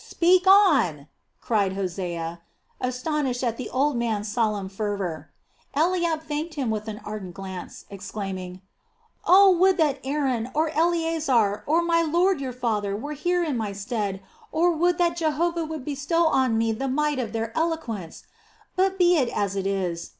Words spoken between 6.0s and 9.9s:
thanked him with an ardent glance, exclaiming: "Oh, would